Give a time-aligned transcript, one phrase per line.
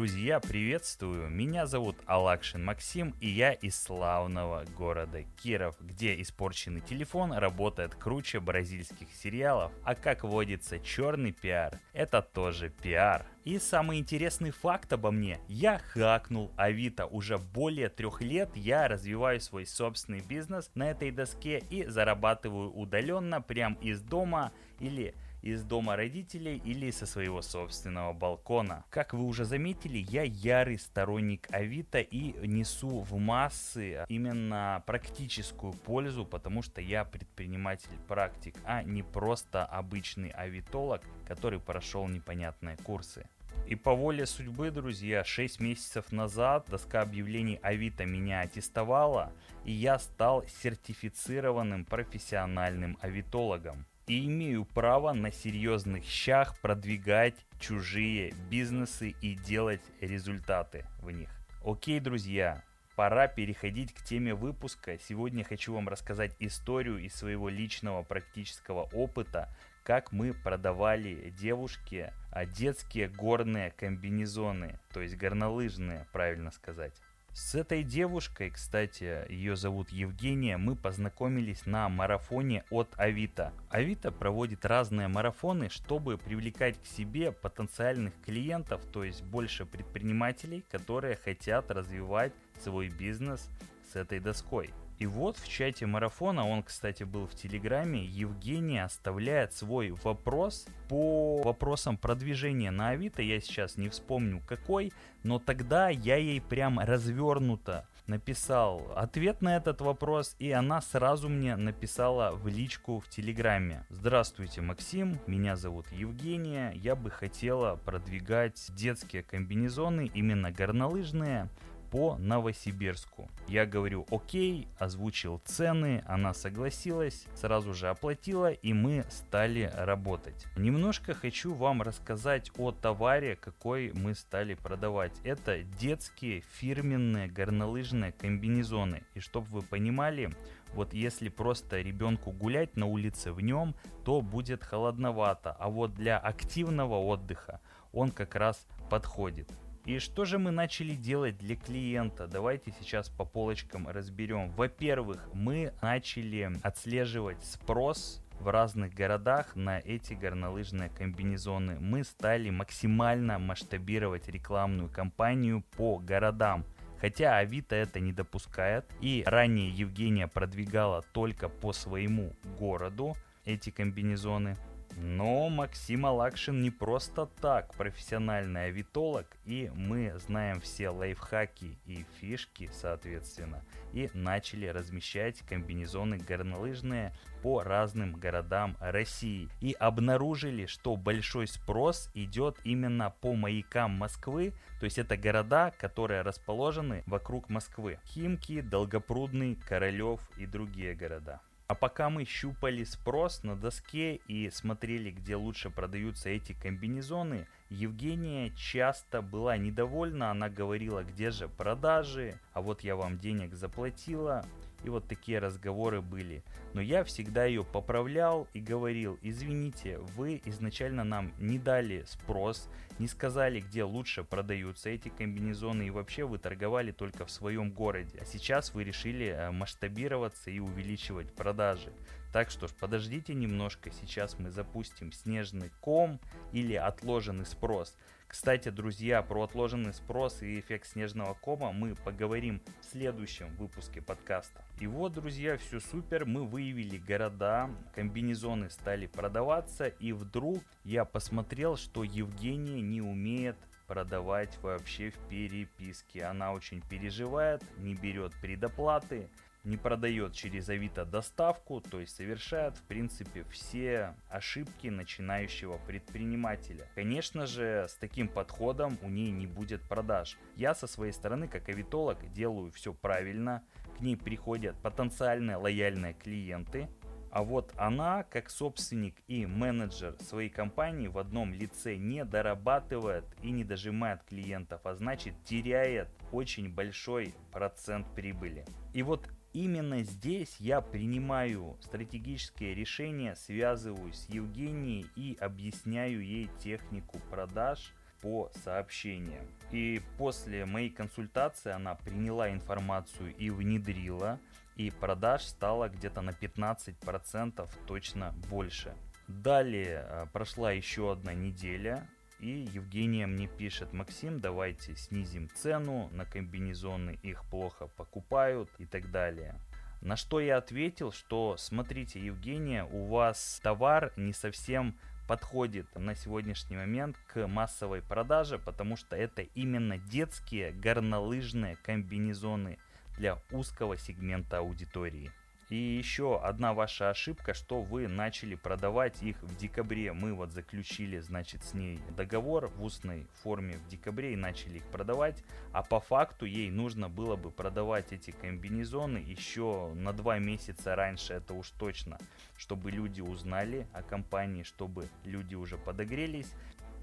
[0.00, 1.28] Друзья, приветствую!
[1.28, 8.40] Меня зовут Алакшин Максим, и я из славного города Киров, где испорченный телефон работает круче
[8.40, 13.26] бразильских сериалов, а как водится черный пиар, это тоже пиар.
[13.44, 15.38] И самый интересный факт обо мне.
[15.48, 17.04] Я хакнул Авито.
[17.04, 23.42] Уже более трех лет я развиваю свой собственный бизнес на этой доске и зарабатываю удаленно
[23.42, 28.84] прям из дома или из дома родителей или со своего собственного балкона.
[28.90, 36.24] Как вы уже заметили, я ярый сторонник Авито и несу в массы именно практическую пользу,
[36.24, 43.26] потому что я предприниматель-практик, а не просто обычный авитолог, который прошел непонятные курсы.
[43.66, 49.32] И по воле судьбы, друзья, 6 месяцев назад доска объявлений Авито меня аттестовала,
[49.64, 59.14] и я стал сертифицированным профессиональным авитологом и имею право на серьезных щах продвигать чужие бизнесы
[59.20, 61.30] и делать результаты в них.
[61.64, 62.64] Окей, друзья,
[62.96, 64.98] пора переходить к теме выпуска.
[64.98, 69.48] Сегодня хочу вам рассказать историю из своего личного практического опыта,
[69.84, 77.00] как мы продавали девушке а, детские горные комбинезоны, то есть горнолыжные, правильно сказать.
[77.32, 83.52] С этой девушкой, кстати, ее зовут Евгения, мы познакомились на марафоне от Авито.
[83.70, 91.16] Авито проводит разные марафоны, чтобы привлекать к себе потенциальных клиентов, то есть больше предпринимателей, которые
[91.16, 93.48] хотят развивать свой бизнес
[93.92, 94.70] с этой доской.
[95.00, 101.40] И вот в чате марафона, он, кстати, был в Телеграме, Евгения оставляет свой вопрос по
[101.42, 103.22] вопросам продвижения на Авито.
[103.22, 109.80] Я сейчас не вспомню какой, но тогда я ей прям развернуто написал ответ на этот
[109.80, 113.86] вопрос, и она сразу мне написала в личку в Телеграме.
[113.88, 121.48] Здравствуйте, Максим, меня зовут Евгения, я бы хотела продвигать детские комбинезоны, именно горнолыжные,
[121.90, 123.28] по Новосибирску.
[123.48, 130.46] Я говорю окей, озвучил цены, она согласилась, сразу же оплатила и мы стали работать.
[130.56, 135.12] Немножко хочу вам рассказать о товаре, какой мы стали продавать.
[135.24, 139.02] Это детские фирменные горнолыжные комбинезоны.
[139.14, 140.30] И чтобы вы понимали,
[140.74, 143.74] вот если просто ребенку гулять на улице в нем,
[144.04, 145.52] то будет холодновато.
[145.58, 147.60] А вот для активного отдыха
[147.92, 149.50] он как раз подходит.
[149.86, 152.26] И что же мы начали делать для клиента?
[152.26, 154.50] Давайте сейчас по полочкам разберем.
[154.50, 161.78] Во-первых, мы начали отслеживать спрос в разных городах на эти горнолыжные комбинезоны.
[161.80, 166.64] Мы стали максимально масштабировать рекламную кампанию по городам.
[167.00, 168.84] Хотя Авито это не допускает.
[169.00, 173.16] И ранее Евгения продвигала только по своему городу
[173.46, 174.56] эти комбинезоны.
[174.96, 182.70] Но Максим Алакшин не просто так профессиональный авитолог, и мы знаем все лайфхаки и фишки,
[182.72, 187.12] соответственно, и начали размещать комбинезоны горнолыжные
[187.42, 189.48] по разным городам России.
[189.60, 196.22] И обнаружили, что большой спрос идет именно по маякам Москвы, то есть это города, которые
[196.22, 197.98] расположены вокруг Москвы.
[198.06, 201.40] Химки, Долгопрудный, Королев и другие города.
[201.70, 208.50] А пока мы щупали спрос на доске и смотрели, где лучше продаются эти комбинезоны, Евгения
[208.56, 214.44] часто была недовольна, она говорила, где же продажи, а вот я вам денег заплатила,
[214.84, 216.42] и вот такие разговоры были.
[216.72, 222.68] Но я всегда ее поправлял и говорил, извините, вы изначально нам не дали спрос,
[222.98, 228.18] не сказали, где лучше продаются эти комбинезоны, и вообще вы торговали только в своем городе.
[228.20, 231.92] А сейчас вы решили э, масштабироваться и увеличивать продажи.
[232.32, 236.20] Так что ж, подождите немножко, сейчас мы запустим снежный ком
[236.52, 237.96] или отложенный спрос.
[238.30, 244.62] Кстати, друзья, про отложенный спрос и эффект снежного кома мы поговорим в следующем выпуске подкаста.
[244.78, 251.76] И вот, друзья, все супер, мы выявили города, комбинезоны стали продаваться, и вдруг я посмотрел,
[251.76, 253.56] что Евгения не умеет
[253.88, 256.22] продавать вообще в переписке.
[256.22, 259.28] Она очень переживает, не берет предоплаты,
[259.64, 266.86] не продает через Авито доставку, то есть совершает в принципе все ошибки начинающего предпринимателя.
[266.94, 270.38] Конечно же, с таким подходом у ней не будет продаж.
[270.56, 273.62] Я со своей стороны, как авитолог, делаю все правильно.
[273.98, 276.88] К ней приходят потенциальные лояльные клиенты,
[277.30, 283.52] а вот она, как собственник и менеджер своей компании в одном лице не дорабатывает и
[283.52, 288.64] не дожимает клиентов, а значит теряет очень большой процент прибыли.
[288.94, 297.20] И вот Именно здесь я принимаю стратегические решения, связываюсь с Евгенией и объясняю ей технику
[297.30, 299.46] продаж, по сообщениям.
[299.70, 304.38] И после моей консультации она приняла информацию и внедрила,
[304.76, 308.94] и продаж стало где-то на 15% точно больше.
[309.28, 312.06] Далее э, прошла еще одна неделя,
[312.40, 319.10] и Евгения мне пишет, Максим, давайте снизим цену на комбинезоны, их плохо покупают и так
[319.10, 319.54] далее.
[320.00, 324.96] На что я ответил, что смотрите, Евгения, у вас товар не совсем
[325.28, 332.78] подходит на сегодняшний момент к массовой продаже, потому что это именно детские горнолыжные комбинезоны
[333.18, 335.30] для узкого сегмента аудитории.
[335.70, 340.12] И еще одна ваша ошибка, что вы начали продавать их в декабре.
[340.12, 344.84] Мы вот заключили, значит, с ней договор в устной форме в декабре и начали их
[344.86, 345.44] продавать.
[345.72, 351.34] А по факту ей нужно было бы продавать эти комбинезоны еще на два месяца раньше,
[351.34, 352.18] это уж точно.
[352.58, 356.52] Чтобы люди узнали о компании, чтобы люди уже подогрелись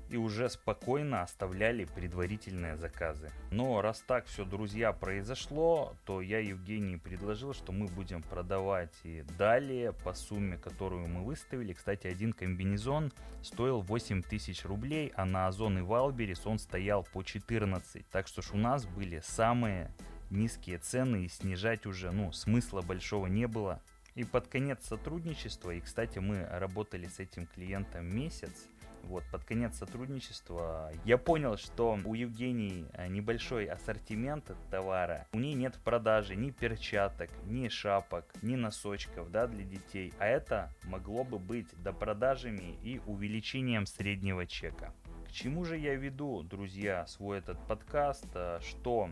[0.10, 3.30] и уже спокойно оставляли предварительные заказы.
[3.52, 9.24] Но раз так все, друзья, произошло, то я Евгений предложил, что мы будем продавать и
[9.38, 11.74] далее по сумме, которую мы выставили.
[11.74, 13.12] Кстати, один комбинезон
[13.42, 18.08] стоил 8 тысяч рублей, а на Озон и Валберис он стоял по 14.
[18.10, 19.92] Так что ж у нас были самые
[20.30, 23.82] низкие цены и снижать уже, ну, смысла большого не было.
[24.16, 28.66] И под конец сотрудничества, и, кстати, мы работали с этим клиентом месяц,
[29.04, 35.28] вот, под конец сотрудничества я понял, что у Евгении э, небольшой ассортимент товара.
[35.34, 40.14] У нее нет в продаже ни перчаток, ни шапок, ни носочков да, для детей.
[40.20, 44.94] А это могло бы быть допродажами и увеличением среднего чека.
[45.28, 49.10] К чему же я веду, друзья, свой этот подкаст, э, что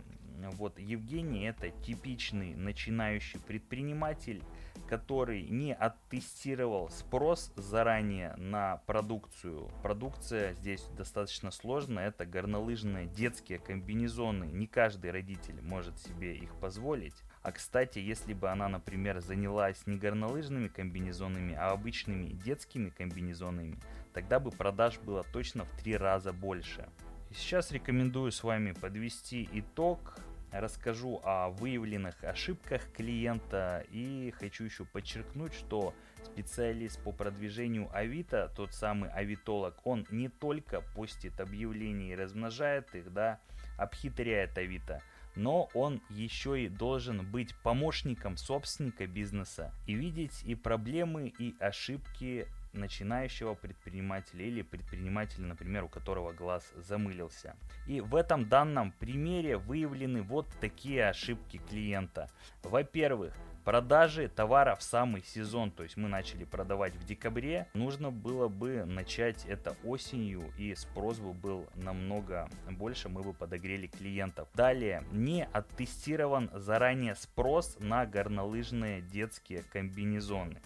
[0.52, 4.44] вот Евгений это типичный начинающий предприниматель,
[4.88, 9.70] который не оттестировал спрос заранее на продукцию.
[9.82, 14.46] Продукция здесь достаточно сложная, это горнолыжные детские комбинезоны.
[14.46, 17.16] Не каждый родитель может себе их позволить.
[17.42, 23.78] А кстати, если бы она, например, занялась не горнолыжными комбинезонами, а обычными детскими комбинезонами,
[24.14, 26.90] тогда бы продаж было точно в три раза больше.
[27.38, 30.18] Сейчас рекомендую с вами подвести итог
[30.54, 35.94] расскажу о выявленных ошибках клиента и хочу еще подчеркнуть, что
[36.24, 43.12] специалист по продвижению Авито, тот самый авитолог, он не только постит объявления и размножает их,
[43.12, 43.40] да,
[43.78, 45.02] обхитряет Авито,
[45.36, 52.48] но он еще и должен быть помощником собственника бизнеса и видеть и проблемы, и ошибки
[52.76, 57.56] начинающего предпринимателя или предпринимателя, например, у которого глаз замылился.
[57.88, 62.30] И в этом данном примере выявлены вот такие ошибки клиента.
[62.64, 63.34] Во-первых,
[63.66, 68.86] продажи товара в самый сезон, то есть мы начали продавать в декабре, нужно было бы
[68.86, 74.48] начать это осенью и спрос бы был намного больше, мы бы подогрели клиентов.
[74.54, 80.62] Далее, не оттестирован заранее спрос на горнолыжные детские комбинезоны.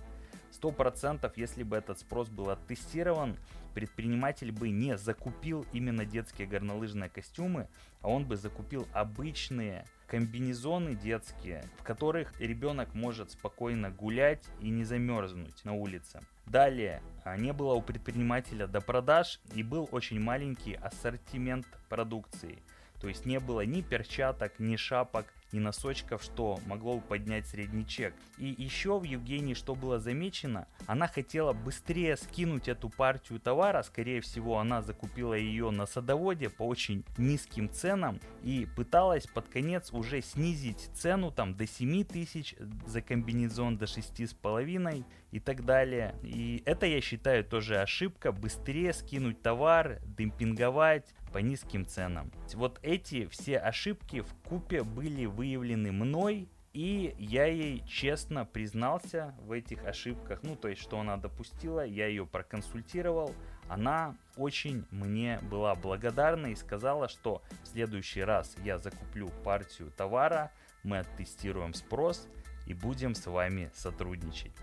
[0.60, 3.38] Сто процентов, если бы этот спрос был оттестирован,
[3.74, 7.70] предприниматель бы не закупил именно детские горнолыжные костюмы,
[8.02, 14.84] а он бы закупил обычные комбинезоны детские, в которых ребенок может спокойно гулять и не
[14.84, 16.20] замерзнуть на улице.
[16.46, 22.62] Далее, а, не было у предпринимателя до продаж и был очень маленький ассортимент продукции.
[23.00, 27.86] То есть не было ни перчаток, ни шапок, ни носочков, что могло бы поднять средний
[27.86, 28.14] чек.
[28.38, 34.22] И еще в Евгении, что было замечено, она хотела быстрее скинуть эту партию товара, скорее
[34.22, 40.22] всего она закупила ее на садоводе по очень низким ценам и пыталась под конец уже
[40.22, 46.16] снизить цену там до 7 тысяч за комбинезон, до 6,5 и так далее.
[46.24, 52.32] И это я считаю тоже ошибка, быстрее скинуть товар, демпинговать, по низким ценам.
[52.54, 59.52] Вот эти все ошибки в купе были выявлены мной, и я ей честно признался в
[59.52, 63.34] этих ошибках, ну то есть что она допустила, я ее проконсультировал,
[63.68, 70.52] она очень мне была благодарна и сказала, что в следующий раз я закуплю партию товара,
[70.84, 72.28] мы оттестируем спрос
[72.68, 74.54] и будем с вами сотрудничать.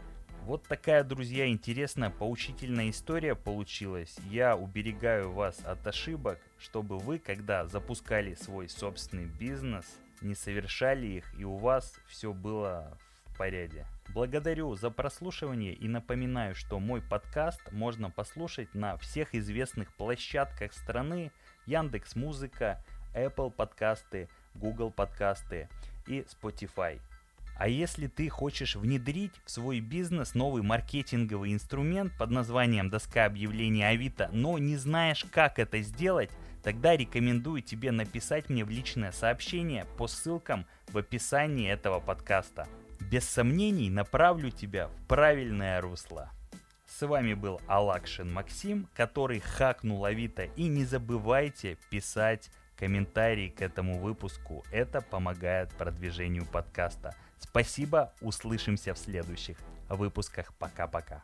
[0.47, 4.17] Вот такая, друзья, интересная, поучительная история получилась.
[4.31, 11.25] Я уберегаю вас от ошибок, чтобы вы, когда запускали свой собственный бизнес, не совершали их
[11.37, 13.87] и у вас все было в порядке.
[14.15, 21.33] Благодарю за прослушивание и напоминаю, что мой подкаст можно послушать на всех известных площадках страны
[21.67, 22.85] Яндекс Музыка,
[23.17, 25.69] Apple подкасты, Google подкасты
[26.07, 27.01] и Spotify.
[27.59, 33.83] А если ты хочешь внедрить в свой бизнес новый маркетинговый инструмент под названием доска объявлений
[33.83, 36.31] Авито, но не знаешь, как это сделать,
[36.63, 42.69] тогда рекомендую тебе написать мне в личное сообщение по ссылкам в описании этого подкаста.
[43.11, 46.31] Без сомнений направлю тебя в правильное русло.
[46.87, 50.45] С вами был Алакшин Максим, который хакнул Авито.
[50.57, 54.65] И не забывайте писать комментарии к этому выпуску.
[54.71, 57.15] Это помогает продвижению подкаста.
[57.39, 59.57] Спасибо, услышимся в следующих
[59.89, 60.53] выпусках.
[60.59, 61.23] Пока-пока.